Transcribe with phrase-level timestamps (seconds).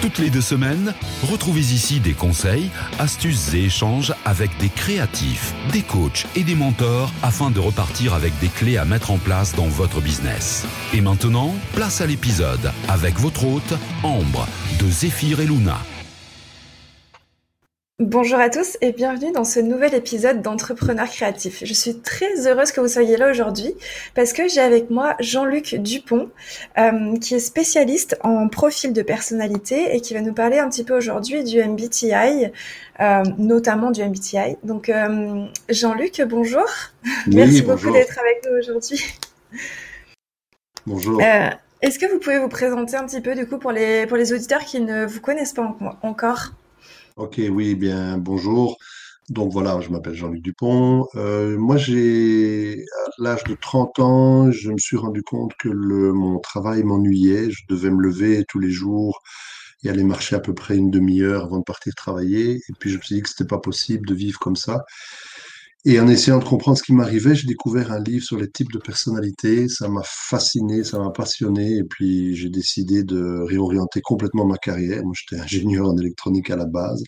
[0.00, 0.94] Toutes les deux semaines,
[1.30, 7.12] retrouvez ici des conseils, astuces et échanges avec des créatifs, des coachs et des mentors
[7.22, 10.66] afin de repartir avec des clés à mettre en place dans votre business.
[10.94, 15.78] Et maintenant, place à l'épisode avec votre hôte, Ambre, de Zéphyr et Luna.
[18.00, 21.62] Bonjour à tous et bienvenue dans ce nouvel épisode d'Entrepreneur créatif.
[21.62, 23.74] Je suis très heureuse que vous soyez là aujourd'hui
[24.14, 26.30] parce que j'ai avec moi Jean-Luc Dupont
[26.78, 30.82] euh, qui est spécialiste en profil de personnalité et qui va nous parler un petit
[30.82, 32.46] peu aujourd'hui du MBTI,
[33.00, 34.56] euh, notamment du MBTI.
[34.64, 36.64] Donc euh, Jean-Luc, bonjour.
[37.26, 39.04] Merci beaucoup d'être avec nous aujourd'hui.
[40.86, 41.20] Bonjour.
[41.20, 44.32] Est-ce que vous pouvez vous présenter un petit peu du coup pour les, pour les
[44.32, 46.52] auditeurs qui ne vous connaissent pas encore?
[47.20, 48.78] Ok, oui, bien, bonjour.
[49.28, 51.06] Donc voilà, je m'appelle Jean-Luc Dupont.
[51.16, 56.38] Euh, moi, j'ai, à l'âge de 30 ans, je me suis rendu compte que mon
[56.38, 57.50] travail m'ennuyait.
[57.50, 59.20] Je devais me lever tous les jours
[59.84, 62.54] et aller marcher à peu près une demi-heure avant de partir travailler.
[62.54, 64.86] Et puis, je me suis dit que c'était pas possible de vivre comme ça.
[65.86, 68.70] Et en essayant de comprendre ce qui m'arrivait, j'ai découvert un livre sur les types
[68.70, 69.66] de personnalités.
[69.66, 71.78] Ça m'a fasciné, ça m'a passionné.
[71.78, 75.02] Et puis, j'ai décidé de réorienter complètement ma carrière.
[75.02, 77.02] Moi, j'étais ingénieur en électronique à la base.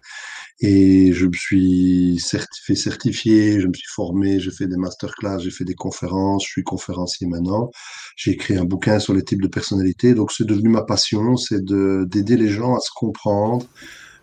[0.60, 2.18] Et je me suis
[2.64, 6.52] fait certifier, je me suis formé, j'ai fait des masterclass, j'ai fait des conférences, je
[6.52, 7.70] suis conférencier maintenant.
[8.16, 10.14] J'ai écrit un bouquin sur les types de personnalités.
[10.14, 13.66] Donc, c'est devenu ma passion, c'est d'aider les gens à se comprendre,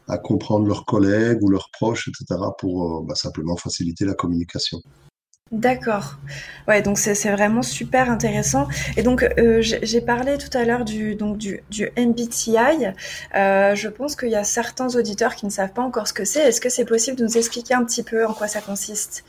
[0.09, 4.79] à comprendre leurs collègues ou leurs proches, etc., pour euh, bah, simplement faciliter la communication.
[5.52, 6.17] D'accord.
[6.67, 8.67] Ouais, donc c'est vraiment super intéressant.
[8.97, 12.85] Et donc euh, j'ai parlé tout à l'heure du donc du, du MBTI.
[13.35, 16.23] Euh, je pense qu'il y a certains auditeurs qui ne savent pas encore ce que
[16.23, 16.41] c'est.
[16.41, 19.23] Est-ce que c'est possible de nous expliquer un petit peu en quoi ça consiste?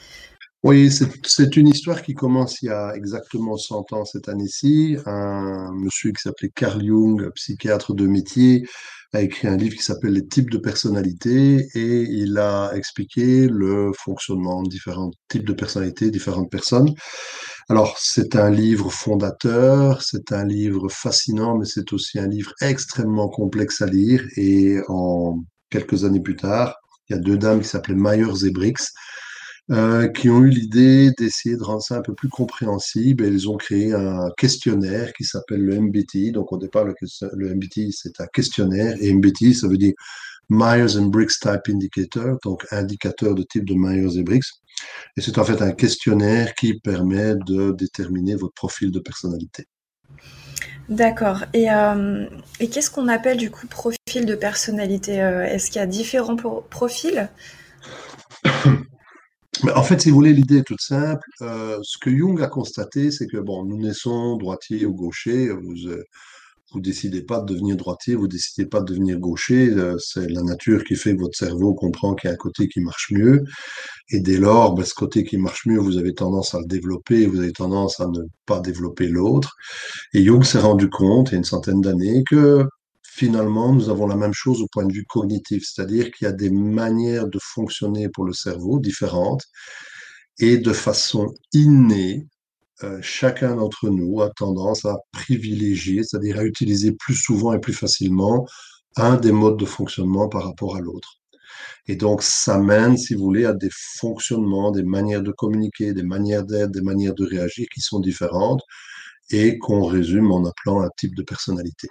[0.62, 0.92] Oui,
[1.24, 4.98] c'est une histoire qui commence il y a exactement 100 ans cette année-ci.
[5.06, 8.66] Un monsieur qui s'appelait Carl Jung, psychiatre de métier,
[9.12, 13.92] a écrit un livre qui s'appelle Les types de personnalités et il a expliqué le
[13.92, 16.92] fonctionnement de différents types de personnalités, différentes personnes.
[17.68, 23.28] Alors, c'est un livre fondateur, c'est un livre fascinant, mais c'est aussi un livre extrêmement
[23.28, 24.24] complexe à lire.
[24.36, 26.76] Et en quelques années plus tard,
[27.08, 28.86] il y a deux dames qui s'appelaient Myers et Briggs
[29.70, 33.48] euh, qui ont eu l'idée d'essayer de rendre ça un peu plus compréhensible et ils
[33.48, 36.32] ont créé un questionnaire qui s'appelle le MBTI.
[36.32, 36.94] Donc au départ, le,
[37.34, 39.92] le MBTI, c'est un questionnaire et MBTI, ça veut dire
[40.50, 44.42] Myers and Briggs Type Indicator, donc indicateur de type de Myers et Briggs.
[45.16, 49.66] Et c'est en fait un questionnaire qui permet de déterminer votre profil de personnalité.
[50.88, 51.44] D'accord.
[51.54, 52.26] Et, euh,
[52.58, 55.22] et qu'est-ce qu'on appelle du coup profil de personnalité?
[55.22, 57.30] Euh, Est-ce qu'il y a différents profils?
[59.74, 61.26] en fait, si vous voulez, l'idée est toute simple.
[61.42, 65.48] Euh, ce que Jung a constaté, c'est que bon, nous naissons droitier ou gaucher.
[65.50, 66.02] Vous euh,
[66.76, 69.70] décidez pas de devenir droitier, vous décidez pas de devenir gaucher.
[69.70, 72.68] Euh, c'est la nature qui fait que votre cerveau comprend qu'il y a un côté
[72.68, 73.42] qui marche mieux.
[74.10, 77.26] Et dès lors, ben, ce côté qui marche mieux, vous avez tendance à le développer,
[77.26, 79.54] vous avez tendance à ne pas développer l'autre.
[80.14, 82.64] Et Jung s'est rendu compte, il y a une centaine d'années, que
[83.20, 86.32] finalement, nous avons la même chose au point de vue cognitif, c'est-à-dire qu'il y a
[86.32, 89.44] des manières de fonctionner pour le cerveau différentes
[90.38, 92.26] et de façon innée,
[92.82, 97.74] euh, chacun d'entre nous a tendance à privilégier, c'est-à-dire à utiliser plus souvent et plus
[97.74, 98.46] facilement
[98.96, 101.10] un des modes de fonctionnement par rapport à l'autre.
[101.88, 103.70] Et donc, ça mène, si vous voulez, à des
[104.00, 108.62] fonctionnements, des manières de communiquer, des manières d'être, des manières de réagir qui sont différentes
[109.30, 111.88] et qu'on résume en appelant un type de personnalité.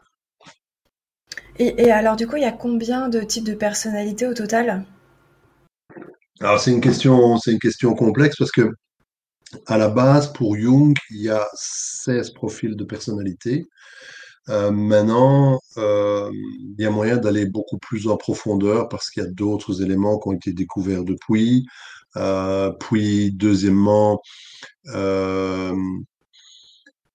[1.59, 4.85] Et, alors, du coup, il y a combien de types de personnalités au total?
[6.39, 8.71] Alors, c'est une question, c'est une question complexe parce que,
[9.67, 13.67] à la base, pour Jung, il y a 16 profils de personnalité.
[14.47, 19.25] Euh, maintenant, euh, il y a moyen d'aller beaucoup plus en profondeur parce qu'il y
[19.25, 21.65] a d'autres éléments qui ont été découverts depuis.
[22.15, 24.21] Euh, puis, deuxièmement,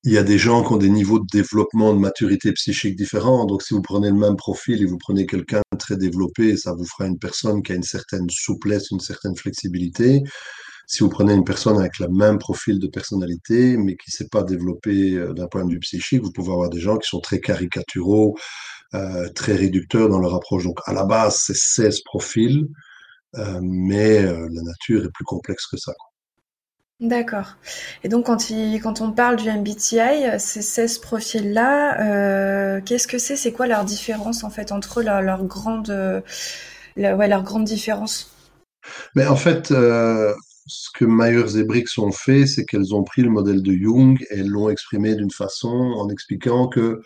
[0.04, 3.46] il y a des gens qui ont des niveaux de développement, de maturité psychique différents.
[3.46, 6.84] Donc, si vous prenez le même profil et vous prenez quelqu'un très développé, ça vous
[6.84, 10.22] fera une personne qui a une certaine souplesse, une certaine flexibilité.
[10.86, 14.28] Si vous prenez une personne avec le même profil de personnalité, mais qui ne s'est
[14.28, 17.20] pas développé euh, d'un point de vue psychique, vous pouvez avoir des gens qui sont
[17.20, 18.36] très caricaturaux,
[18.92, 20.64] euh, très réducteurs dans leur approche.
[20.64, 22.66] Donc, à la base, c'est 16 profils,
[23.36, 25.94] euh, mais la nature est plus complexe que ça.
[27.00, 27.56] D'accord.
[28.04, 33.36] Et donc quand on parle du MBTI, ces 16 profils-là, heu, qu'est-ce que c'est?
[33.36, 38.30] C'est quoi leur différence en fait entre leur grande, le ouais, leur grande différence?
[39.14, 40.32] Mais en fait, euh,
[40.66, 44.24] ce que Myers et Briggs ont fait, c'est qu'elles ont pris le modèle de Jung
[44.30, 47.00] et l'ont exprimé d'une façon en expliquant que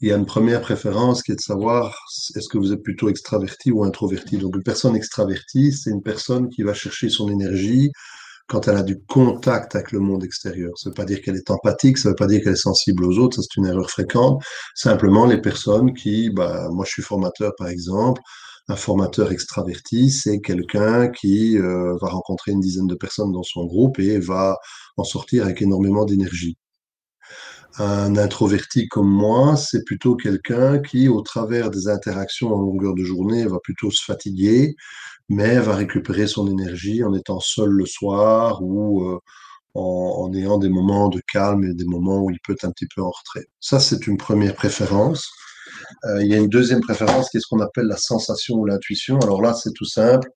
[0.00, 1.96] il y a une première préférence qui est de savoir
[2.36, 4.36] est-ce que vous êtes plutôt extraverti ou introverti.
[4.36, 7.90] Donc une personne extravertie, c'est une personne qui va chercher son énergie
[8.46, 10.72] quand elle a du contact avec le monde extérieur.
[10.76, 12.56] Ça ne veut pas dire qu'elle est empathique, ça ne veut pas dire qu'elle est
[12.56, 14.42] sensible aux autres, ça c'est une erreur fréquente.
[14.74, 18.20] Simplement les personnes qui, bah, moi je suis formateur par exemple,
[18.68, 23.66] un formateur extraverti, c'est quelqu'un qui euh, va rencontrer une dizaine de personnes dans son
[23.66, 24.56] groupe et va
[24.96, 26.56] en sortir avec énormément d'énergie.
[27.76, 33.02] Un introverti comme moi, c'est plutôt quelqu'un qui, au travers des interactions en longueur de
[33.02, 34.76] journée, va plutôt se fatiguer,
[35.28, 39.18] mais va récupérer son énergie en étant seul le soir ou euh,
[39.74, 42.86] en, ayant des moments de calme et des moments où il peut être un petit
[42.94, 43.46] peu en retrait.
[43.60, 45.28] Ça, c'est une première préférence.
[46.04, 48.66] Euh, il y a une deuxième préférence qui est ce qu'on appelle la sensation ou
[48.66, 49.18] l'intuition.
[49.20, 50.28] Alors là, c'est tout simple.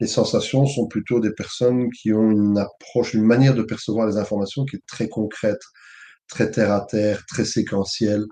[0.00, 4.16] Les sensations sont plutôt des personnes qui ont une approche, une manière de percevoir les
[4.16, 5.60] informations qui est très concrète,
[6.28, 8.24] très terre à terre, très séquentielle,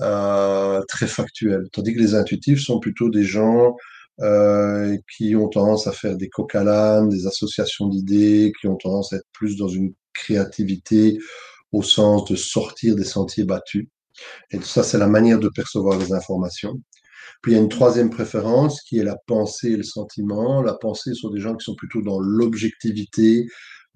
[0.00, 1.64] euh, très factuelle.
[1.72, 3.74] Tandis que les intuitifs sont plutôt des gens
[4.20, 9.16] euh, qui ont tendance à faire des coq des associations d'idées, qui ont tendance à
[9.16, 11.18] être plus dans une créativité
[11.72, 13.88] au sens de sortir des sentiers battus.
[14.52, 16.80] Et ça, c'est la manière de percevoir les informations.
[17.42, 20.62] Puis il y a une troisième préférence qui est la pensée et le sentiment.
[20.62, 23.46] La pensée sont des gens qui sont plutôt dans l'objectivité,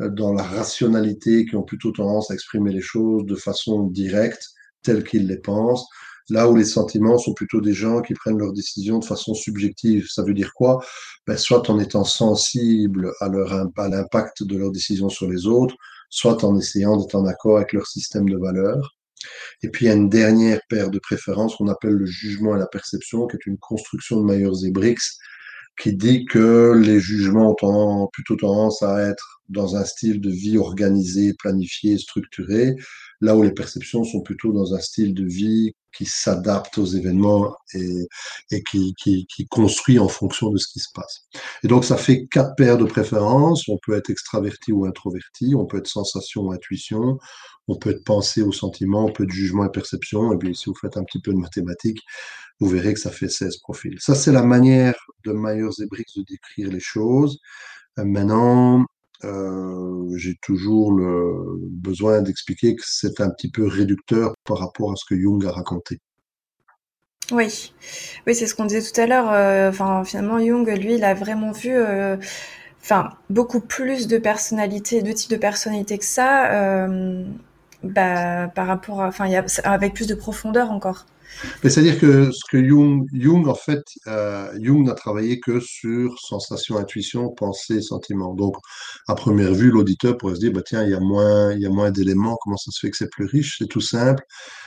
[0.00, 4.44] euh, dans la rationalité, qui ont plutôt tendance à exprimer les choses de façon directe,
[4.82, 5.86] telles qu'ils les pensent.
[6.30, 10.06] Là où les sentiments sont plutôt des gens qui prennent leurs décisions de façon subjective.
[10.10, 10.84] Ça veut dire quoi?
[11.26, 15.74] Ben, Soit en étant sensible à, l'impact de leurs décisions sur les autres,
[16.10, 18.94] soit en essayant d'être en accord avec leur système de valeurs.
[19.62, 22.58] Et puis il y a une dernière paire de préférences qu'on appelle le jugement et
[22.58, 24.98] la perception, qui est une construction de Myers et Briggs,
[25.80, 30.58] qui dit que les jugements ont plutôt tendance à être dans un style de vie
[30.58, 32.76] organisé, planifié, structuré,
[33.20, 37.56] là où les perceptions sont plutôt dans un style de vie qui s'adapte aux événements
[37.74, 38.06] et,
[38.70, 41.22] qui, qui, qui, construit en fonction de ce qui se passe.
[41.64, 43.68] Et donc ça fait quatre paires de préférences.
[43.68, 47.18] On peut être extraverti ou introverti, on peut être sensation ou intuition,
[47.66, 50.32] on peut être pensée ou sentiment, on peut être jugement et perception.
[50.32, 52.02] Et puis si vous faites un petit peu de mathématiques,
[52.60, 53.96] vous verrez que ça fait 16 profils.
[54.00, 54.94] Ça, c'est la manière
[55.24, 57.38] de Myers et Briggs de décrire les choses.
[57.98, 58.84] Euh, maintenant,
[59.24, 64.96] euh, j'ai toujours le besoin d'expliquer que c'est un petit peu réducteur par rapport à
[64.96, 65.98] ce que Jung a raconté.
[67.30, 67.74] Oui,
[68.26, 69.30] oui, c'est ce qu'on disait tout à l'heure.
[69.32, 72.16] Euh, finalement, Jung, lui, il a vraiment vu, euh,
[73.28, 76.86] beaucoup plus de personnalités, de types de personnalités que ça,
[77.82, 79.30] bah, par rapport, enfin,
[79.64, 81.06] avec plus de profondeur encore.
[81.62, 86.76] C'est-à-dire que ce que Jung, Jung en fait, euh, Jung n'a travaillé que sur sensation,
[86.76, 88.34] intuition, pensée, sentiment.
[88.34, 88.56] Donc,
[89.06, 91.66] à première vue, l'auditeur pourrait se dire, bah, tiens, il y a moins, il y
[91.66, 93.56] a moins d'éléments, comment ça se fait que c'est plus riche?
[93.58, 94.22] C'est tout simple.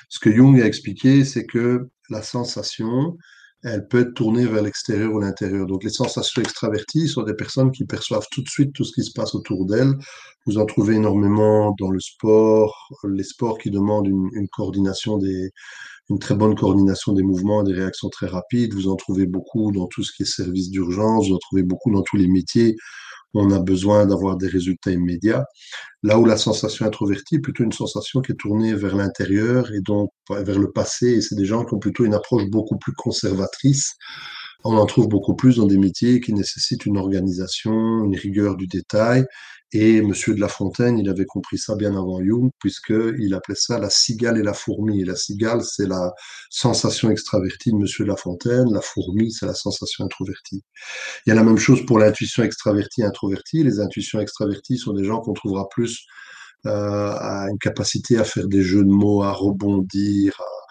[0.09, 3.17] Ce que Jung a expliqué, c'est que la sensation,
[3.63, 5.67] elle peut être tournée vers l'extérieur ou l'intérieur.
[5.67, 9.03] Donc, les sensations extraverties sont des personnes qui perçoivent tout de suite tout ce qui
[9.03, 9.93] se passe autour d'elles.
[10.45, 15.51] Vous en trouvez énormément dans le sport, les sports qui demandent une coordination des,
[16.09, 18.73] une très bonne coordination des mouvements, des réactions très rapides.
[18.73, 21.91] Vous en trouvez beaucoup dans tout ce qui est service d'urgence, vous en trouvez beaucoup
[21.91, 22.75] dans tous les métiers.
[23.33, 25.45] On a besoin d'avoir des résultats immédiats.
[26.03, 29.79] Là où la sensation introvertie est plutôt une sensation qui est tournée vers l'intérieur et
[29.79, 31.07] donc vers le passé.
[31.07, 33.95] Et c'est des gens qui ont plutôt une approche beaucoup plus conservatrice
[34.63, 38.67] on en trouve beaucoup plus dans des métiers qui nécessitent une organisation, une rigueur du
[38.67, 39.25] détail.
[39.73, 43.79] Et Monsieur de La Fontaine, il avait compris ça bien avant Jung, puisqu'il appelait ça
[43.79, 45.01] la cigale et la fourmi.
[45.01, 46.11] Et la cigale, c'est la
[46.49, 48.71] sensation extravertie de Monsieur de La Fontaine.
[48.73, 50.63] La fourmi, c'est la sensation introvertie.
[51.25, 53.63] Il y a la même chose pour l'intuition extravertie et introvertie.
[53.63, 56.05] Les intuitions extraverties sont des gens qu'on trouvera plus
[56.65, 56.69] euh,
[57.17, 60.61] à une capacité à faire des jeux de mots, à rebondir, à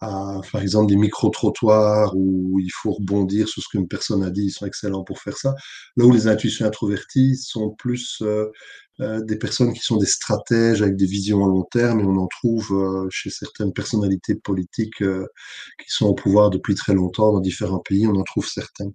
[0.00, 4.50] par exemple, des micro-trottoirs où il faut rebondir sur ce qu'une personne a dit, ils
[4.50, 5.54] sont excellents pour faire ça.
[5.96, 8.46] Là où les intuitions introverties sont plus euh,
[9.00, 12.16] euh, des personnes qui sont des stratèges avec des visions à long terme, et on
[12.16, 17.40] en trouve euh, chez certaines personnalités politiques qui sont au pouvoir depuis très longtemps dans
[17.40, 18.92] différents pays, on en trouve certaines.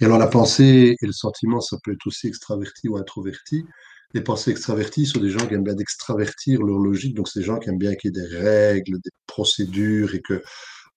[0.00, 3.64] Et alors la pensée et le sentiment, ça peut être aussi extraverti ou introverti.
[4.14, 7.14] Les pensées extraverties sont des gens qui aiment bien d'extravertir leur logique.
[7.14, 10.20] Donc, c'est des gens qui aiment bien qu'il y ait des règles, des procédures et
[10.20, 10.42] que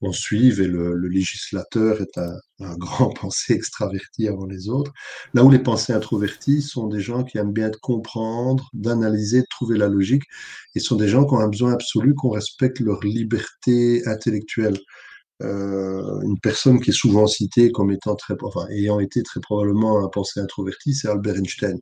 [0.04, 4.92] on suive et le, législateur est un, un, grand pensée extraverti avant les autres.
[5.34, 9.78] Là où les pensées introvertis sont des gens qui aiment bien comprendre, d'analyser, de trouver
[9.78, 10.24] la logique
[10.76, 14.78] et sont des gens qui ont un besoin absolu qu'on respecte leur liberté intellectuelle.
[15.44, 20.04] Euh, une personne qui est souvent citée comme étant très, enfin, ayant été très probablement
[20.04, 21.80] un pensée introverti, c'est Albert Einstein.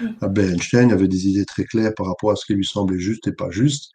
[0.00, 0.06] Mm.
[0.20, 3.26] Albert Einstein avait des idées très claires par rapport à ce qui lui semblait juste
[3.26, 3.90] et pas juste.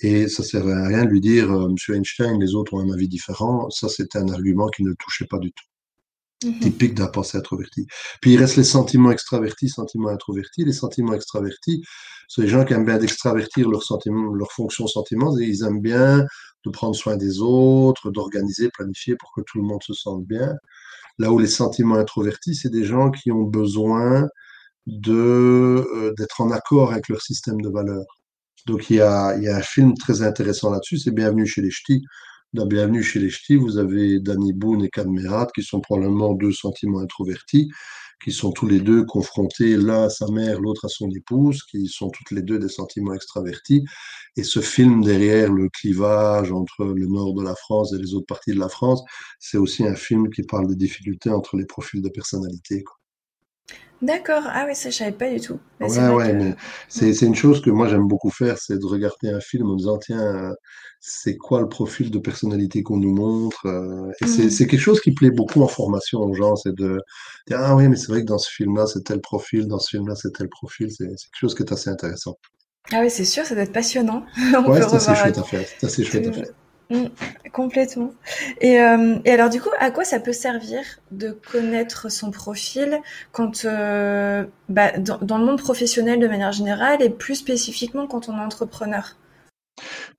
[0.00, 2.92] Et ça servait à rien de lui dire, euh, Monsieur Einstein, les autres ont un
[2.92, 3.70] avis différent.
[3.70, 5.64] Ça, c'était un argument qui ne touchait pas du tout.
[6.44, 6.60] Mm-hmm.
[6.60, 7.86] Typique d'un pensée introverti.
[8.20, 10.64] Puis il reste les sentiments extravertis, sentiments introvertis.
[10.64, 11.82] Les sentiments extravertis,
[12.28, 15.80] c'est les gens qui aiment bien d'extravertir leurs sentiments, leurs fonctions sentiments, et ils aiment
[15.80, 16.26] bien
[16.64, 20.54] de prendre soin des autres, d'organiser, planifier pour que tout le monde se sente bien.
[21.18, 24.28] Là où les sentiments introvertis, c'est des gens qui ont besoin
[24.86, 28.20] de euh, d'être en accord avec leur système de valeurs.
[28.66, 31.62] Donc il y a, il y a un film très intéressant là-dessus, c'est Bienvenue chez
[31.62, 32.02] les Ch'tis.
[32.56, 36.52] Dans Bienvenue chez les Ch'tis, vous avez Danny Boone et Kadmerat, qui sont probablement deux
[36.52, 37.68] sentiments introvertis,
[38.24, 41.86] qui sont tous les deux confrontés, l'un à sa mère, l'autre à son épouse, qui
[41.86, 43.84] sont toutes les deux des sentiments extravertis.
[44.36, 48.24] Et ce film derrière le clivage entre le nord de la France et les autres
[48.24, 49.02] parties de la France,
[49.38, 52.84] c'est aussi un film qui parle des difficultés entre les profils de personnalité.
[54.02, 55.58] D'accord, ah oui, ça je savais pas du tout.
[55.80, 56.54] Mais ouais, ouais, mais
[56.88, 59.74] c'est, c'est une chose que moi j'aime beaucoup faire, c'est de regarder un film en
[59.74, 60.52] disant, tiens,
[61.00, 64.50] c'est quoi le profil de personnalité qu'on nous montre euh, Et c'est, mmh.
[64.50, 66.98] c'est quelque chose qui plaît beaucoup en formation aux gens, c'est de
[67.46, 69.90] dire, ah oui, mais c'est vrai que dans ce film-là, c'est tel profil, dans ce
[69.90, 72.36] film-là, c'est tel profil, c'est, c'est quelque chose qui est assez intéressant.
[72.92, 74.24] Ah oui, c'est sûr, ça doit être passionnant.
[74.66, 76.46] ouais, c'est assez chouette à faire, c'est assez chouette à faire.
[76.88, 77.06] Mmh,
[77.52, 78.12] complètement.
[78.60, 83.00] Et, euh, et, alors du coup, à quoi ça peut servir de connaître son profil
[83.32, 88.36] quand, euh, bah, dans, le monde professionnel de manière générale et plus spécifiquement quand on
[88.36, 89.16] est entrepreneur?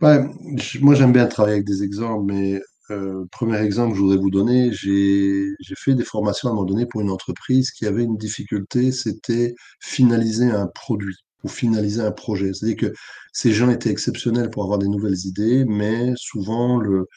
[0.02, 4.30] Moi, j'aime bien travailler avec des exemples, mais euh, premier exemple que je voudrais vous
[4.30, 8.18] donner, j'ai fait des formations à un moment donné pour une entreprise qui avait une
[8.18, 12.54] difficulté, c'était finaliser un produit ou finaliser un projet.
[12.54, 12.94] C'est-à-dire que
[13.34, 17.08] ces gens étaient exceptionnels pour avoir des nouvelles idées, mais souvent le,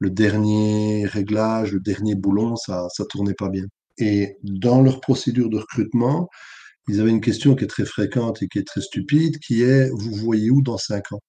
[0.00, 3.64] le dernier réglage, le dernier boulon, ça ça tournait pas bien.
[3.98, 6.28] Et dans leur procédure de recrutement,
[6.88, 9.90] ils avaient une question qui est très fréquente et qui est très stupide, qui est
[9.90, 11.20] vous voyez où dans cinq ans?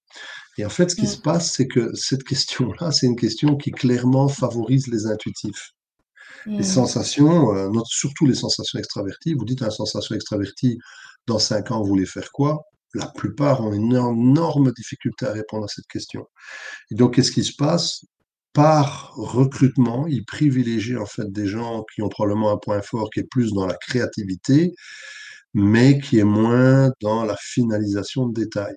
[0.58, 3.70] Et en fait, ce qui se passe, c'est que cette question-là, c'est une question qui
[3.70, 5.70] clairement favorise les intuitifs.
[6.46, 6.62] Les mmh.
[6.62, 10.78] sensations, euh, surtout les sensations extraverties, vous dites à une sensation extravertie,
[11.26, 12.64] dans cinq ans, vous voulez faire quoi?
[12.94, 16.28] La plupart ont une énorme difficulté à répondre à cette question.
[16.90, 18.04] Et donc, qu'est-ce qui se passe?
[18.52, 23.20] Par recrutement, ils privilégient en fait des gens qui ont probablement un point fort qui
[23.20, 24.74] est plus dans la créativité,
[25.54, 28.76] mais qui est moins dans la finalisation de détails.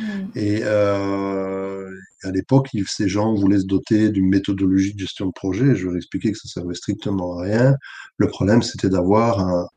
[0.00, 0.04] Mmh.
[0.34, 1.90] Et euh,
[2.22, 5.74] à l'époque, ces gens voulaient se doter d'une méthodologie de gestion de projet.
[5.74, 7.74] Je leur expliquais que ça servait strictement à rien.
[8.16, 9.68] Le problème, c'était d'avoir un,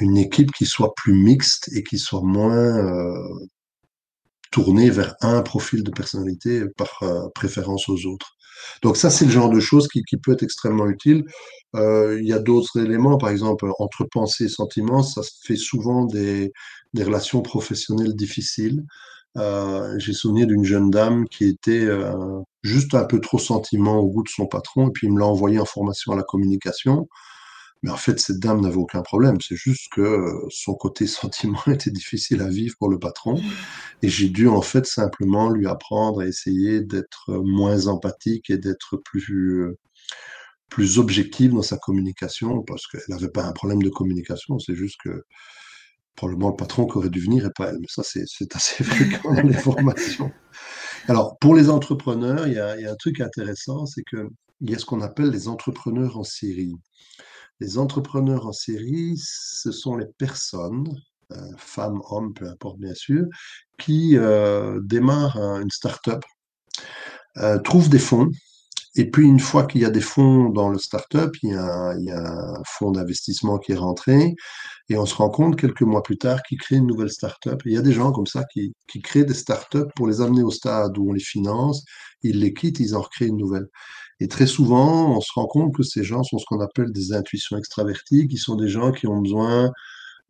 [0.00, 3.46] une équipe qui soit plus mixte et qui soit moins euh,
[4.50, 8.32] tournée vers un profil de personnalité par euh, préférence aux autres.
[8.82, 11.24] Donc ça, c'est le genre de choses qui, qui peut être extrêmement utile.
[11.76, 16.04] Euh, il y a d'autres éléments, par exemple, entre pensée et sentiment, ça fait souvent
[16.04, 16.52] des,
[16.92, 18.82] des relations professionnelles difficiles.
[19.36, 24.08] Euh, J'ai souvenir d'une jeune dame qui était euh, juste un peu trop sentiment au
[24.08, 27.08] goût de son patron, et puis il me l'a envoyé en formation à la communication.
[27.82, 29.38] Mais en fait, cette dame n'avait aucun problème.
[29.40, 33.40] C'est juste que euh, son côté sentiment était difficile à vivre pour le patron.
[34.02, 38.98] Et j'ai dû, en fait, simplement lui apprendre à essayer d'être moins empathique et d'être
[38.98, 39.78] plus, euh,
[40.68, 44.58] plus objective dans sa communication parce qu'elle n'avait pas un problème de communication.
[44.58, 45.24] C'est juste que
[46.16, 47.78] probablement le patron qui aurait dû venir et pas elle.
[47.80, 50.30] Mais ça, c'est assez fréquent dans les formations.
[51.08, 54.28] Alors, pour les entrepreneurs, il y a, il y a un truc intéressant, c'est qu'il
[54.60, 56.74] y a ce qu'on appelle les entrepreneurs en série.
[57.60, 60.88] Les entrepreneurs en série, ce sont les personnes,
[61.32, 63.26] euh, femmes, hommes, peu importe bien sûr,
[63.78, 66.22] qui euh, démarrent une start-up,
[67.36, 68.30] euh, trouvent des fonds,
[68.96, 71.94] et puis une fois qu'il y a des fonds dans le start-up, il y a,
[71.96, 74.34] il y a un fonds d'investissement qui est rentré,
[74.88, 77.62] et on se rend compte quelques mois plus tard qu'ils créent une nouvelle start-up.
[77.64, 78.72] Il y a des gens comme ça qui,
[79.04, 81.84] créent des start-up pour les amener au stade où on les finance,
[82.22, 83.68] ils les quittent, ils en recréent une nouvelle.
[84.20, 87.12] Et très souvent, on se rend compte que ces gens sont ce qu'on appelle des
[87.12, 89.72] intuitions extraverties, qui sont des gens qui ont besoin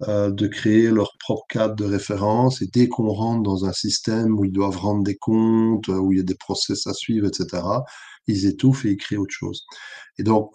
[0.09, 2.63] euh, de créer leur propre cadre de référence.
[2.63, 6.13] Et dès qu'on rentre dans un système où ils doivent rendre des comptes, euh, où
[6.13, 7.63] il y a des process à suivre, etc.,
[8.27, 9.67] ils étouffent et ils créent autre chose.
[10.19, 10.53] Et donc,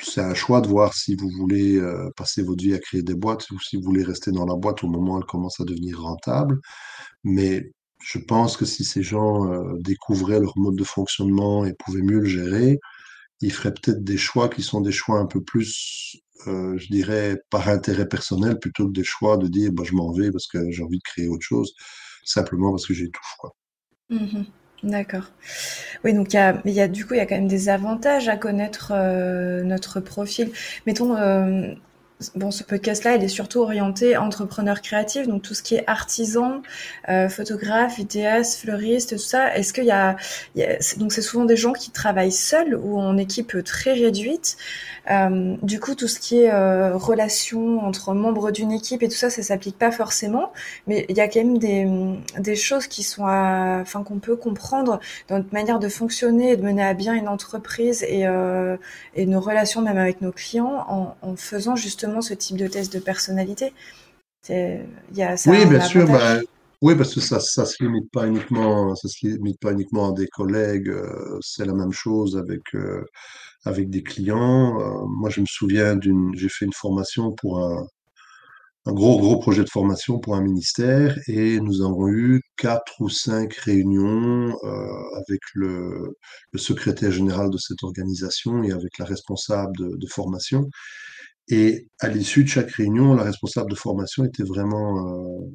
[0.00, 3.14] c'est un choix de voir si vous voulez euh, passer votre vie à créer des
[3.14, 5.64] boîtes ou si vous voulez rester dans la boîte au moment où elle commence à
[5.64, 6.58] devenir rentable.
[7.24, 12.02] Mais je pense que si ces gens euh, découvraient leur mode de fonctionnement et pouvaient
[12.02, 12.80] mieux le gérer,
[13.40, 16.16] ils feraient peut-être des choix qui sont des choix un peu plus,
[16.46, 20.12] euh, je dirais, par intérêt personnel plutôt que des choix de dire bah, je m'en
[20.12, 21.74] vais parce que j'ai envie de créer autre chose,
[22.24, 23.34] simplement parce que j'étouffe.
[23.38, 23.54] Quoi.
[24.10, 24.44] Mmh
[24.82, 25.30] D'accord.
[26.02, 28.36] Oui, donc y y a, du coup, il y a quand même des avantages à
[28.36, 30.50] connaître euh, notre profil.
[30.88, 31.14] Mettons,
[32.34, 36.62] bon, ce podcast-là, il est surtout orienté entrepreneur créatif, donc tout ce qui est artisan,
[37.08, 39.54] euh, photographe, vidéaste, fleuriste, tout ça.
[39.56, 40.16] Est-ce qu'il y a,
[40.98, 44.56] donc c'est souvent des gens qui travaillent seuls ou en équipe très réduite.
[45.10, 49.16] Euh, du coup, tout ce qui est euh, relation entre membres d'une équipe et tout
[49.16, 50.52] ça, ça s'applique pas forcément,
[50.86, 51.88] mais il y a quand même des,
[52.38, 56.62] des choses qui sont, enfin qu'on peut comprendre dans notre manière de fonctionner et de
[56.62, 58.76] mener à bien une entreprise et, euh,
[59.14, 62.92] et nos relations même avec nos clients en, en faisant justement ce type de test
[62.92, 63.72] de personnalité.
[64.48, 66.06] Y a, ça oui, bien sûr.
[66.06, 66.40] Bah,
[66.82, 70.12] oui, parce que ça, ça se limite pas uniquement, ça se limite pas uniquement à
[70.12, 70.88] des collègues.
[70.88, 73.04] Euh, c'est la même chose avec euh,
[73.64, 74.80] avec des clients.
[74.80, 77.86] Euh, moi, je me souviens d'une, j'ai fait une formation pour un,
[78.86, 83.08] un gros, gros projet de formation pour un ministère et nous avons eu quatre ou
[83.08, 86.16] cinq réunions euh, avec le,
[86.52, 90.68] le, secrétaire général de cette organisation et avec la responsable de, de formation.
[91.52, 95.50] Et à l'issue de chaque réunion, la responsable de formation était vraiment euh,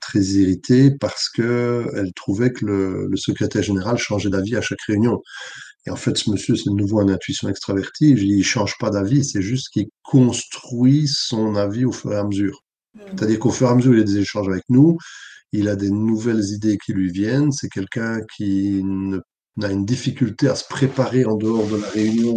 [0.00, 4.80] très irritée parce que elle trouvait que le, le secrétaire général changeait d'avis à chaque
[4.86, 5.20] réunion.
[5.86, 8.12] Et en fait, ce monsieur, c'est de nouveau une intuition extravertie.
[8.12, 12.62] Il change pas d'avis, c'est juste qu'il construit son avis au fur et à mesure.
[12.94, 13.00] Mmh.
[13.10, 14.96] C'est-à-dire qu'au fur et à mesure, il a des échanges avec nous,
[15.52, 17.52] il a des nouvelles idées qui lui viennent.
[17.52, 18.82] C'est quelqu'un qui
[19.62, 22.34] a une difficulté à se préparer en dehors de la réunion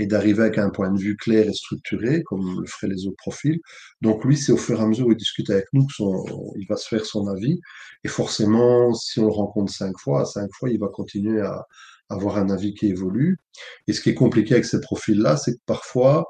[0.00, 3.18] et d'arriver avec un point de vue clair et structuré, comme le feraient les autres
[3.18, 3.60] profils.
[4.00, 6.76] Donc lui, c'est au fur et à mesure où il discute avec nous qu'il va
[6.76, 7.60] se faire son avis.
[8.02, 11.66] Et forcément, si on le rencontre cinq fois, cinq fois, il va continuer à,
[12.08, 13.38] avoir un avis qui évolue.
[13.86, 16.24] Et ce qui est compliqué avec ces profils-là, c'est que parfois,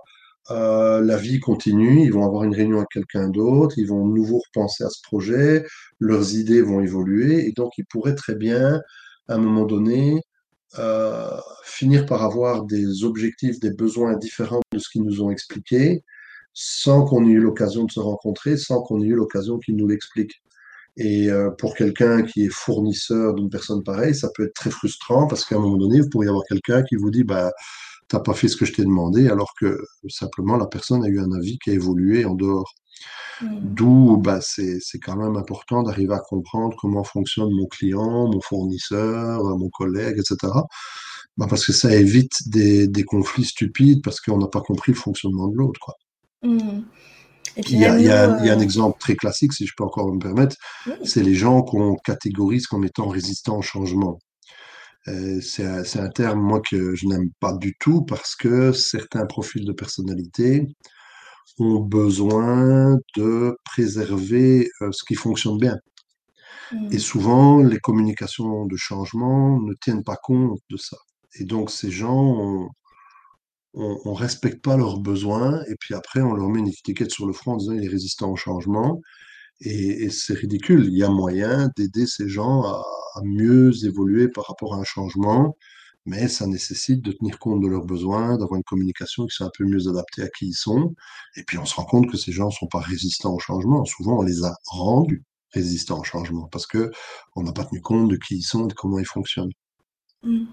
[0.50, 4.40] euh, la vie continue, ils vont avoir une réunion avec quelqu'un d'autre, ils vont nouveau
[4.46, 5.64] repenser à ce projet,
[6.00, 8.80] leurs idées vont évoluer, et donc ils pourraient très bien,
[9.28, 10.20] à un moment donné,
[10.78, 16.04] euh, finir par avoir des objectifs, des besoins différents de ce qu'ils nous ont expliqué,
[16.52, 19.88] sans qu'on ait eu l'occasion de se rencontrer, sans qu'on ait eu l'occasion qu'ils nous
[19.88, 20.42] l'expliquent.
[20.96, 25.26] Et euh, pour quelqu'un qui est fournisseur d'une personne pareille, ça peut être très frustrant
[25.26, 27.52] parce qu'à un moment donné, vous pourriez avoir quelqu'un qui vous dit, bah,
[28.08, 31.20] t'as pas fait ce que je t'ai demandé, alors que simplement la personne a eu
[31.20, 32.74] un avis qui a évolué en dehors.
[33.40, 33.58] Mmh.
[33.62, 39.42] D'où bah, c'est quand même important d'arriver à comprendre comment fonctionne mon client, mon fournisseur,
[39.56, 40.52] mon collègue, etc.
[41.36, 44.98] Bah, parce que ça évite des, des conflits stupides parce qu'on n'a pas compris le
[44.98, 45.80] fonctionnement de l'autre.
[45.80, 45.94] quoi.
[46.42, 46.80] Mmh
[47.56, 47.92] il, y a,
[48.24, 50.56] un euh, exemple très classique, si je peux encore me permettre,
[51.04, 54.18] c'est les gens qu'on catégorise comme étant résistants au changement.
[55.08, 55.64] Euh, c'est
[55.98, 60.66] un, terme, moi, que je n'aime pas du tout parce que certains profils de personnalité
[61.60, 65.76] ont besoin de préserver euh, ce qui fonctionne bien.
[66.72, 66.98] Et mmh.
[66.98, 70.96] souvent, les communications de changement ne tiennent pas compte de ça.
[71.34, 72.68] Et donc, ces gens
[73.74, 77.24] on, on respecte pas leurs besoins et puis après on leur met une étiquette sur
[77.24, 79.00] le front en disant il est résistant au changement
[79.60, 80.86] et, c'est ridicule.
[80.86, 82.82] Il y a moyen d'aider ces gens à,
[83.24, 85.56] mieux évoluer par rapport à un changement,
[86.06, 89.52] mais ça nécessite de tenir compte de leurs besoins, d'avoir une communication qui soit un
[89.56, 90.94] peu mieux adaptée à qui ils sont.
[91.36, 93.84] Et puis on se rend compte que ces gens ne sont pas résistants au changement.
[93.84, 96.90] Souvent on les a rendus résistants au changement parce que
[97.36, 99.52] on n'a pas tenu compte de qui ils sont et de comment ils fonctionnent.
[100.22, 100.44] Mmh.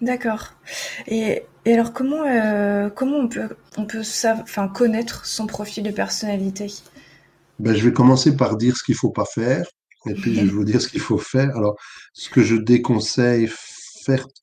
[0.00, 0.54] D'accord.
[1.06, 6.72] Et, alors comment euh, comment on peut on peut enfin connaître son profil de personnalité?
[7.58, 9.66] Ben, je vais commencer par dire ce qu'il faut pas faire,
[10.06, 11.56] et puis je vais vous dire ce qu'il faut faire.
[11.56, 11.74] Alors,
[12.12, 13.50] ce que je déconseille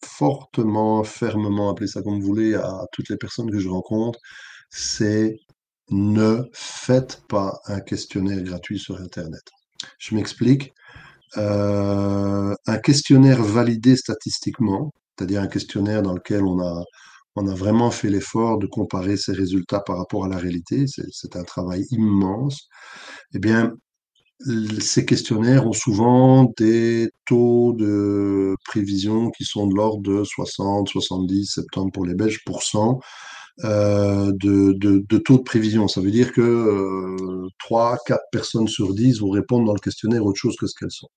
[0.04, 4.20] fortement, fermement, appelez ça comme vous voulez, à toutes les personnes que je rencontre,
[4.70, 5.38] c'est
[5.90, 9.44] ne faites pas un questionnaire gratuit sur Internet.
[10.00, 10.74] Je m'explique.
[11.38, 16.84] Euh, un questionnaire validé statistiquement, c'est-à-dire un questionnaire dans lequel on a,
[17.36, 20.86] on a vraiment fait l'effort de comparer ses résultats par rapport à la réalité.
[20.88, 22.68] C'est un travail immense.
[23.34, 23.74] Eh bien,
[24.40, 31.46] ces questionnaires ont souvent des taux de prévision qui sont de l'ordre de 60, 70,
[31.46, 33.00] 70 pour les Belges, pour cent
[33.64, 35.88] euh, de, taux de prévision.
[35.88, 40.26] Ça veut dire que euh, 3, 4 personnes sur 10 vont répondre dans le questionnaire
[40.26, 41.10] autre chose que ce qu'elles sont.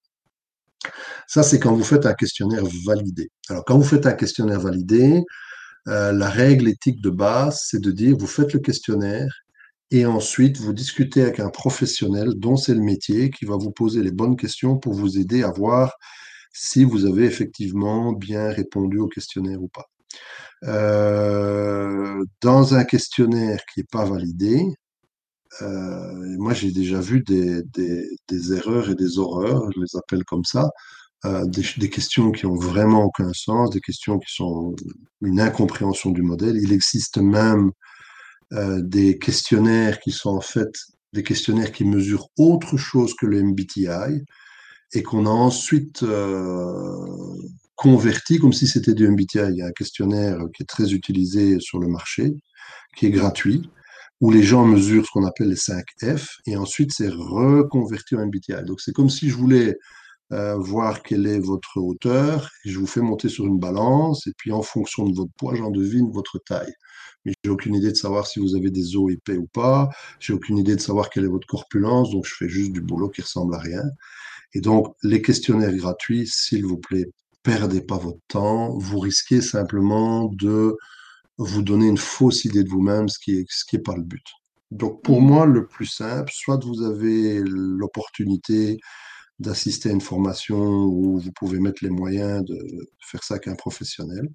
[1.26, 3.30] Ça, c'est quand vous faites un questionnaire validé.
[3.48, 5.22] Alors, quand vous faites un questionnaire validé,
[5.88, 9.28] euh, la règle éthique de base, c'est de dire, vous faites le questionnaire
[9.90, 14.02] Et ensuite, vous discutez avec un professionnel dont c'est le métier qui va vous poser
[14.02, 15.94] les bonnes questions pour vous aider à voir
[16.52, 19.86] si vous avez effectivement bien répondu au questionnaire ou pas.
[20.64, 24.60] Euh, dans un questionnaire qui n'est pas validé,
[25.62, 27.62] euh, moi j'ai déjà vu des,
[28.52, 30.70] erreurs et des horreurs, je les appelle comme ça,
[31.24, 34.74] euh, des, des, questions qui ont vraiment aucun sens, des questions qui sont
[35.22, 36.56] une incompréhension du modèle.
[36.56, 37.72] Il existe même
[38.50, 40.70] des questionnaires qui sont en fait
[41.12, 44.24] des questionnaires qui mesurent autre chose que le MBTI
[44.94, 46.94] et qu'on a ensuite euh,
[47.76, 49.50] converti comme si c'était du MBTI.
[49.50, 52.34] Il y a un questionnaire qui est très utilisé sur le marché,
[52.96, 53.70] qui est gratuit,
[54.20, 55.84] où les gens mesurent ce qu'on appelle les 5
[56.16, 58.64] F, et ensuite c'est reconverti en MBTI.
[58.66, 59.76] Donc c'est comme si je voulais
[60.32, 64.32] euh, voir quelle est votre hauteur, et je vous fais monter sur une balance, et
[64.36, 66.72] puis en fonction de votre poids, j'en devine votre taille.
[67.28, 70.32] Mais j'ai aucune idée de savoir si vous avez des os épais ou pas, j'ai
[70.32, 73.20] aucune idée de savoir quelle est votre corpulence, donc je fais juste du boulot qui
[73.20, 73.82] ressemble à rien.
[74.54, 77.10] Et donc, les questionnaires gratuits, s'il vous plaît,
[77.42, 78.78] perdez pas votre temps.
[78.78, 80.74] Vous risquez simplement de
[81.36, 84.02] vous donner une fausse idée de vous-même, ce qui est, ce qui est pas le
[84.02, 84.24] but.
[84.70, 88.78] Donc, pour moi, le plus simple, soit vous avez l'opportunité
[89.38, 92.58] d'assister à une formation où vous pouvez mettre les moyens de
[93.00, 94.28] faire ça avec un professionnel.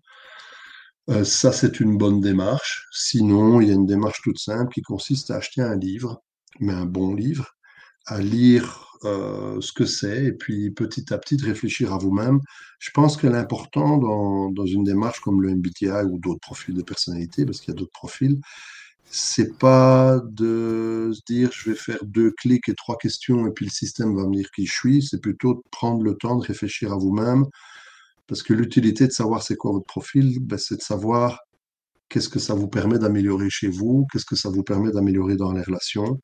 [1.10, 2.88] Euh, ça, c'est une bonne démarche.
[2.92, 6.22] Sinon, il y a une démarche toute simple qui consiste à acheter un livre,
[6.60, 7.56] mais un bon livre,
[8.06, 12.39] à lire euh, ce que c'est et puis petit à petit de réfléchir à vous-même.
[12.80, 16.84] Je pense que l'important dans, dans, une démarche comme le MBTI ou d'autres profils de
[16.84, 18.39] personnalité, parce qu'il y a d'autres profils,
[19.06, 23.66] c'est pas de se dire je vais faire deux clics et trois questions et puis
[23.66, 26.46] le système va me dire qui je suis, c'est plutôt de prendre le temps de
[26.46, 27.46] réfléchir à vous-même
[28.27, 31.39] parce que l'utilité de savoir c'est quoi votre profil, ben, c'est de savoir
[32.09, 35.51] qu'est-ce que ça vous permet d'améliorer chez vous, qu'est-ce que ça vous permet d'améliorer dans
[35.51, 36.19] les relations.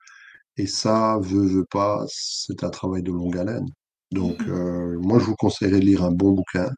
[0.58, 3.68] Et ça, veut, veut pas, c'est un travail de longue haleine.
[4.12, 6.70] Donc, mmh euh, moi, je vous conseillerais de lire un bon bouquin.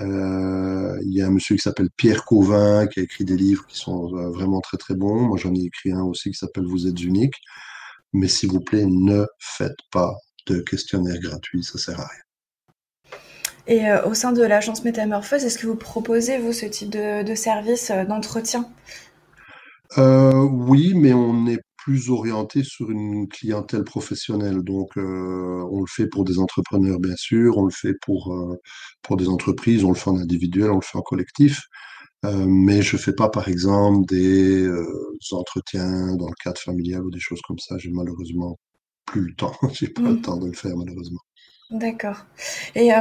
[0.00, 3.66] Euh, il y a un monsieur qui s'appelle Pierre Cauvin qui a écrit des livres
[3.66, 5.20] qui sont euh, vraiment très très bons.
[5.22, 7.34] Moi, j'en ai écrit un aussi qui s'appelle Vous êtes unique.
[8.12, 10.14] Mais s'il vous plaît, ne faites pas
[10.46, 12.23] de questionnaire gratuit, ça sert à rien.
[13.66, 17.90] Et au sein de l'agence Métamorphose, est-ce que vous proposez, vous, ce type de, service
[18.08, 18.68] d'entretien?
[19.96, 24.62] Oui, mais on est plus orienté sur une clientèle professionnelle.
[24.62, 28.56] Donc, euh, on le fait pour des entrepreneurs, bien sûr, on le fait pour, euh,
[29.02, 31.60] pour des entreprises, on le fait en individuel, on le fait en collectif.
[32.24, 34.66] Euh, mais je fais pas, par exemple, des
[35.32, 37.76] entretiens dans le cadre familial ou des choses comme ça.
[37.78, 38.58] J'ai malheureusement
[39.04, 39.52] plus le temps.
[39.74, 40.22] J'ai pas le mmh.
[40.22, 41.20] temps de le faire, malheureusement.
[41.70, 42.24] D'accord.
[42.74, 42.92] Et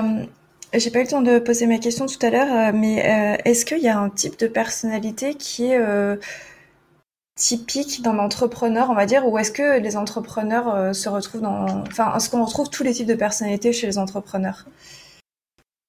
[0.73, 3.79] j'ai pas eu le temps de poser ma question tout à l'heure, mais est-ce qu'il
[3.79, 5.79] y a un type de personnalité qui est
[7.35, 11.65] typique d'un entrepreneur, on va dire, ou est-ce que les entrepreneurs euh, se retrouvent dans...
[11.87, 14.65] Enfin, est-ce qu'on retrouve tous les types de personnalités chez les entrepreneurs?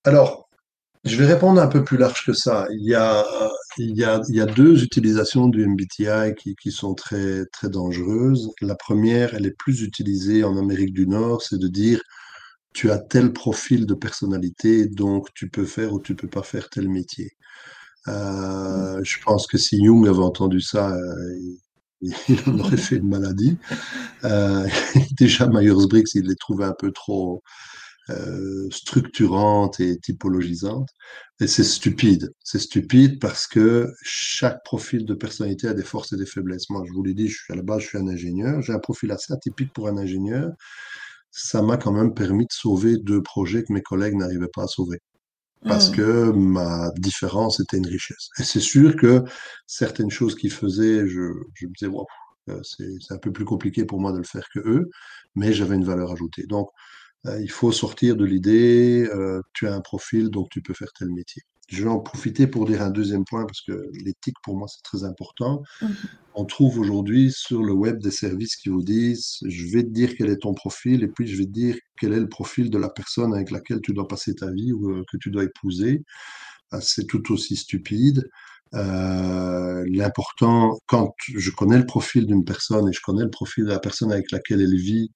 [0.05, 0.49] Alors,
[1.05, 2.67] je vais répondre un peu plus large que ça.
[2.71, 3.25] Il y a,
[3.77, 7.69] il y a, il y a deux utilisations du MBTI qui, qui sont très, très
[7.69, 8.51] dangereuses.
[8.63, 12.01] La première, elle est plus utilisée en Amérique du Nord, c'est de dire
[12.75, 16.69] tu as tel profil de personnalité, donc tu peux faire ou tu peux pas faire
[16.69, 17.31] tel métier.
[18.09, 21.39] Euh, je pense que si Jung avait entendu ça, euh,
[22.03, 22.15] il,
[22.47, 23.57] en aurait fait une maladie.
[24.25, 24.67] Euh,
[25.19, 27.43] déjà, Myers-Briggs, il les trouvait un peu trop
[28.71, 30.91] structurantes et typologisantes.
[31.41, 32.33] Et c'est stupide.
[32.45, 36.69] C'est stupide parce que chaque profil de personnalité a des forces et des faiblesses.
[36.71, 38.61] Moi, je vous l'ai dit, je suis à la base, je suis un ingénieur.
[38.61, 40.53] J'ai un profil assez atypique pour un ingénieur.
[41.37, 44.69] Ça m'a quand même permis de sauver deux projets que mes collègues n'arrivaient pas à
[44.69, 45.01] sauver
[45.65, 45.97] parce mmh.
[45.97, 48.29] que ma différence était une richesse.
[48.39, 49.25] Et c'est sûr que
[49.67, 52.07] certaines choses qu'ils faisaient, je, je me disais, wow,
[52.51, 54.91] euh, c'est un peu plus compliqué pour moi de le faire que eux,
[55.35, 56.45] mais j'avais une valeur ajoutée.
[56.47, 56.69] Donc,
[57.27, 60.93] euh, il faut sortir de l'idée, euh, tu as un profil, donc tu peux faire
[60.99, 61.43] tel métier.
[61.69, 64.83] Je vais en profiter pour dire un deuxième point, parce que l'éthique, pour moi, c'est
[64.83, 65.63] très important.
[65.81, 65.87] Mmh.
[66.35, 70.15] On trouve aujourd'hui sur le web des services qui vous disent, je vais te dire
[70.17, 72.79] quel est ton profil, et puis je vais te dire quel est le profil de
[72.79, 76.05] la personne avec laquelle tu dois passer ta vie ou euh, que tu dois épouser.
[76.73, 78.29] Ah, c'est tout aussi stupide.
[78.75, 83.71] Euh, l'important, quand je connais le profil d'une personne et je connais le profil de
[83.71, 85.13] la personne avec laquelle elle vit,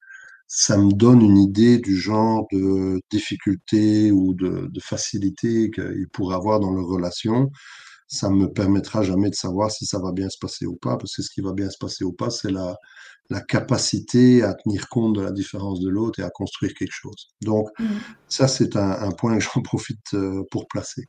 [0.49, 6.37] ça me donne une idée du genre de difficulté ou de, de facilité qu'ils pourraient
[6.37, 7.51] avoir dans leur relation.
[8.09, 11.15] Ça me permettra jamais de savoir si ça va bien se passer ou pas, parce
[11.15, 12.79] que ce qui va bien se passer ou pas, c'est la,
[13.29, 17.29] la capacité à tenir compte de la différence de l'autre et à construire quelque chose.
[17.43, 17.85] Donc, mmh.
[18.29, 21.09] ça, c'est un, un, point que j'en profite euh, pour placer.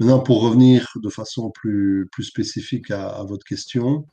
[0.00, 4.04] Maintenant, pour revenir de façon plus, plus spécifique à, à votre question,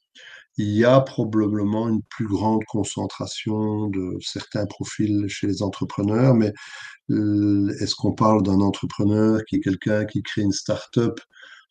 [0.58, 6.54] il y a probablement une plus grande concentration de certains profils chez les entrepreneurs, mais
[7.12, 11.20] euh, est-ce qu'on parle d'un entrepreneur qui est quelqu'un qui crée une start-up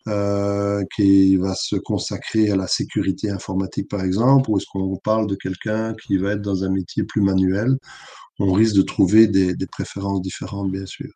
[0.08, 5.26] euh, qui va se consacrer à la sécurité informatique, par exemple, ou est-ce qu'on parle
[5.26, 7.76] de quelqu'un qui va être dans un métier plus manuel?
[8.38, 11.10] On risque de trouver des, des préférences différentes, bien sûr.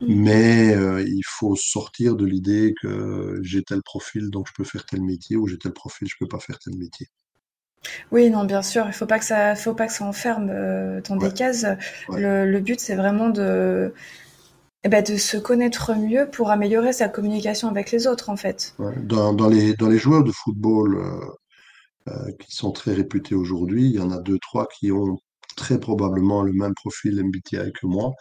[0.00, 0.14] Mmh.
[0.14, 4.84] Mais euh, il faut sortir de l'idée que j'ai tel profil, donc je peux faire
[4.84, 7.08] tel métier, ou j'ai tel profil, je peux pas faire tel métier.
[8.10, 11.00] Oui, non, bien sûr, il faut pas que ça, faut pas que ça enferme euh,
[11.08, 11.66] dans des cases.
[12.10, 13.92] Le, le, but, c'est vraiment de,
[14.84, 18.74] eh ben, de se connaître mieux pour améliorer sa communication avec les autres, en fait.
[19.04, 23.86] Dans, dans, les, dans les joueurs de football euh, euh, qui sont très réputés aujourd'hui,
[23.86, 25.18] il y en a deux, trois qui ont
[25.56, 28.12] très probablement le même profil MBTI que moi.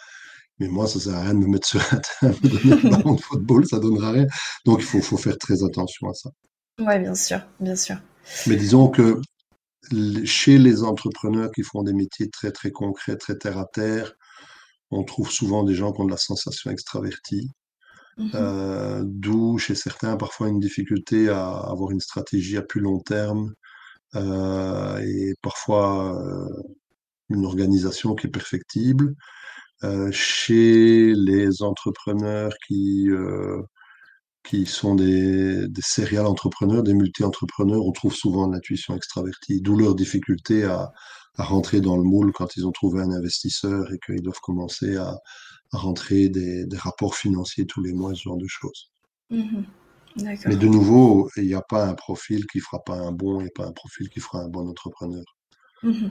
[0.62, 3.22] Mais moi, ça sert à rien de me mettre sur un terrain, le ballon de
[3.22, 4.28] football, ça donnera rien.
[4.64, 6.30] Donc, il faut, faut faire très attention à ça.
[6.78, 7.98] Oui, bien sûr, bien sûr.
[8.46, 9.20] Mais disons que
[10.24, 14.14] chez les entrepreneurs qui font des métiers très, très concrets, très terre à terre,
[14.92, 17.50] on trouve souvent des gens qui ont de la sensation extravertie.
[18.18, 23.00] Mmh euh, d'où chez certains parfois une difficulté à avoir une stratégie à plus long
[23.00, 23.54] terme
[24.16, 26.64] euh, et parfois euh,
[27.30, 29.16] une organisation qui est perfectible.
[30.12, 33.10] Chez les entrepreneurs qui
[34.44, 39.96] qui sont des, des serial entrepreneurs, des multi-entrepreneurs, on trouve souvent l'intuition extravertie, d'où leur
[39.96, 40.92] difficulté à,
[41.38, 44.98] à, rentrer dans le moule quand ils ont trouvé un investisseur et qu'ils doivent commencer
[44.98, 45.18] à,
[45.72, 48.92] à rentrer des, des, rapports financiers tous les mois, ce genre de choses.
[49.30, 49.62] Mmh
[50.18, 53.50] Mais de nouveau, il n'y a pas un profil qui fera pas un bon et
[53.56, 55.24] pas un profil qui fera un bon entrepreneur.
[55.84, 56.08] Mmh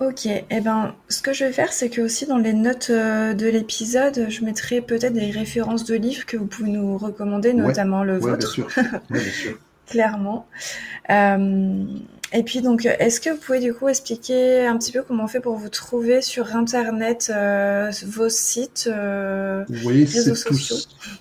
[0.00, 2.88] Ok, et eh ben, ce que je vais faire, c'est que aussi dans les notes
[2.90, 7.54] euh, de l'épisode, je mettrai peut-être des références de livres que vous pouvez nous recommander,
[7.54, 8.54] notamment le ouais, vôtre.
[8.56, 8.84] Bien sûr.
[9.10, 9.58] Ouais, bien sûr.
[9.86, 10.46] Clairement.
[11.10, 11.84] Euh,
[12.32, 15.28] et puis donc, est-ce que vous pouvez du coup expliquer un petit peu comment on
[15.28, 20.76] fait pour vous trouver sur Internet, euh, vos sites, euh, oui, réseaux sociaux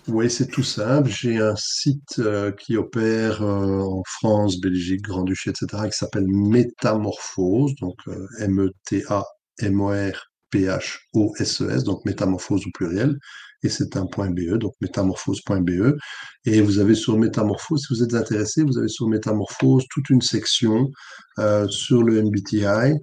[0.06, 1.10] tout, Oui, c'est tout simple.
[1.10, 7.76] J'ai un site euh, qui opère euh, en France, Belgique, Grand-Duché, etc., qui s'appelle Métamorphose,
[7.76, 13.18] donc euh, M-E-T-A-M-O-R P-H-O-S-E-S, donc métamorphose au pluriel,
[13.64, 15.98] et c'est un point .be, donc métamorphose.be.
[16.46, 20.22] Et vous avez sur Métamorphose, si vous êtes intéressé, vous avez sur Métamorphose toute une
[20.22, 20.92] section
[21.40, 22.94] euh, sur le MBTI.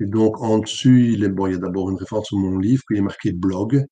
[0.00, 2.58] Et donc en dessus, il, est, bon, il y a d'abord une référence sur mon
[2.58, 3.84] livre, puis il est marqué blog.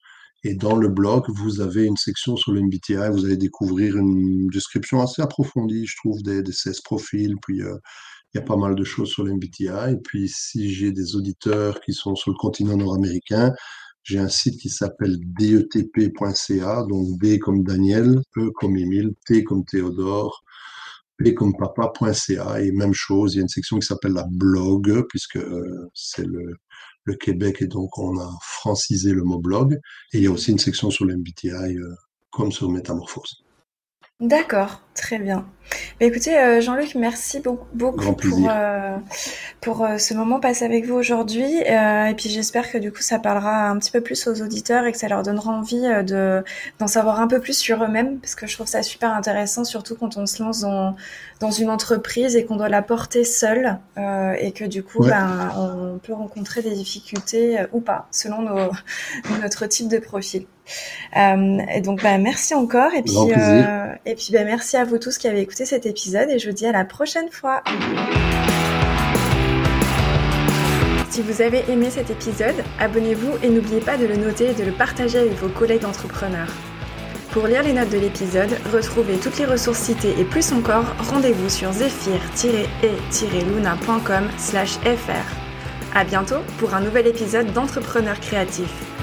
[0.45, 4.47] Et dans le blog, vous avez une section sur le MBTI, vous allez découvrir une
[4.49, 7.75] description assez approfondie, je trouve, des, des 16 profils, puis euh,
[8.35, 9.93] il y a pas mal de choses sur l'MBTI.
[9.93, 13.55] Et puis, si j'ai des auditeurs qui sont sur le continent nord-américain,
[14.03, 19.64] j'ai un site qui s'appelle detp.ca, donc D comme Daniel, E comme Émile, T comme
[19.64, 20.43] Théodore,
[21.19, 22.62] P comme papa.ca.
[22.62, 26.27] Et même chose, il y a une section qui s'appelle la blog, puisque euh, c'est
[26.27, 26.57] le,
[27.05, 29.79] le Québec et donc on a francisé le mot blog.
[30.12, 31.95] Et il y a aussi une section sur l'MBTI, euh,
[32.31, 33.45] comme sur Métamorphose.
[34.21, 35.47] D'accord, très bien.
[36.01, 38.97] Bah, écoutez, euh, Jean-Luc, merci beaucoup, beaucoup pour, euh,
[39.61, 41.59] pour euh, ce moment passé avec vous aujourd'hui.
[41.61, 44.93] et puis j'espère que du coup ça parlera un petit peu plus aux auditeurs et
[44.93, 46.43] que ça leur donnera envie de
[46.79, 49.95] d'en savoir un peu plus sur eux-mêmes, parce que je trouve ça super intéressant, surtout
[49.95, 50.97] quand on se lance dans,
[51.41, 55.99] dans une entreprise et qu'on doit la porter seul et que du coup ben, on
[55.99, 58.71] peut rencontrer des difficultés ou pas, selon nos,
[59.43, 60.47] notre type de profil.
[61.17, 62.93] Et donc, bah, merci encore.
[62.95, 63.17] Et puis,
[64.07, 66.31] et puis bah, merci à vous tous qui avez écouté cet épisode.
[66.31, 67.62] Et je vous dis à la prochaine fois.
[71.11, 74.64] Si vous avez aimé cet épisode, abonnez-vous et n'oubliez pas de le noter et de
[74.64, 76.53] le partager avec vos collègues d'entrepreneurs.
[77.33, 81.48] Pour lire les notes de l'épisode, retrouvez toutes les ressources citées et plus encore, rendez-vous
[81.48, 85.35] sur zephyr-e-luna.com fr.
[85.94, 88.98] À bientôt pour un nouvel épisode d'Entrepreneurs créatifs.